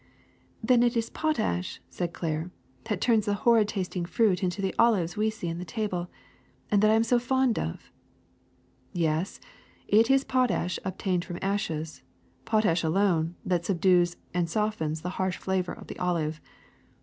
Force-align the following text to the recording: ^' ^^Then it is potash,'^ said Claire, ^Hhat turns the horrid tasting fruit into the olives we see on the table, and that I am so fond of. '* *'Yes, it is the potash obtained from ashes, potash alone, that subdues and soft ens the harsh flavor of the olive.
^' 0.65 0.67
^^Then 0.67 0.83
it 0.83 0.97
is 0.97 1.11
potash,'^ 1.11 1.77
said 1.91 2.11
Claire, 2.11 2.49
^Hhat 2.85 2.99
turns 3.01 3.27
the 3.27 3.35
horrid 3.35 3.67
tasting 3.67 4.03
fruit 4.03 4.41
into 4.41 4.59
the 4.59 4.73
olives 4.79 5.15
we 5.15 5.29
see 5.29 5.47
on 5.47 5.59
the 5.59 5.63
table, 5.63 6.09
and 6.71 6.81
that 6.81 6.89
I 6.89 6.95
am 6.95 7.03
so 7.03 7.19
fond 7.19 7.59
of. 7.59 7.91
'* 8.59 8.93
*'Yes, 8.93 9.39
it 9.87 10.09
is 10.09 10.21
the 10.21 10.25
potash 10.27 10.79
obtained 10.83 11.23
from 11.23 11.37
ashes, 11.43 12.01
potash 12.45 12.83
alone, 12.83 13.35
that 13.45 13.63
subdues 13.63 14.15
and 14.33 14.49
soft 14.49 14.81
ens 14.81 15.01
the 15.01 15.09
harsh 15.21 15.37
flavor 15.37 15.73
of 15.73 15.85
the 15.85 15.99
olive. 15.99 16.41